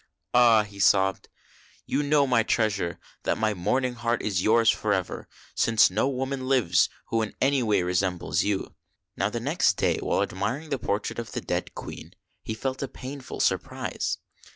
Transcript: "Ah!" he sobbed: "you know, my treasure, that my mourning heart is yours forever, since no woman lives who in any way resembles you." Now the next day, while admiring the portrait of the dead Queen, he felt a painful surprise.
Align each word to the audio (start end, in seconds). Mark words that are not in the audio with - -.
"Ah!" 0.33 0.63
he 0.63 0.79
sobbed: 0.79 1.29
"you 1.85 2.01
know, 2.01 2.25
my 2.25 2.41
treasure, 2.41 2.97
that 3.21 3.37
my 3.37 3.53
mourning 3.53 3.93
heart 3.93 4.19
is 4.23 4.41
yours 4.41 4.67
forever, 4.71 5.27
since 5.53 5.91
no 5.91 6.09
woman 6.09 6.47
lives 6.49 6.89
who 7.09 7.21
in 7.21 7.35
any 7.39 7.61
way 7.61 7.83
resembles 7.83 8.41
you." 8.41 8.73
Now 9.15 9.29
the 9.29 9.39
next 9.39 9.77
day, 9.77 9.97
while 9.99 10.23
admiring 10.23 10.71
the 10.71 10.79
portrait 10.79 11.19
of 11.19 11.33
the 11.33 11.41
dead 11.41 11.75
Queen, 11.75 12.15
he 12.41 12.55
felt 12.55 12.81
a 12.81 12.87
painful 12.87 13.41
surprise. 13.41 14.17